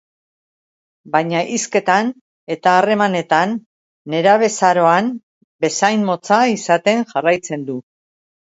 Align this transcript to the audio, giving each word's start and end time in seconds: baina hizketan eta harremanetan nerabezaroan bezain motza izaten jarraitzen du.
baina 1.15 1.41
hizketan 1.57 2.09
eta 2.55 2.73
harremanetan 2.79 3.53
nerabezaroan 4.15 5.13
bezain 5.67 6.07
motza 6.11 6.41
izaten 6.57 7.05
jarraitzen 7.13 7.69
du. 7.71 7.79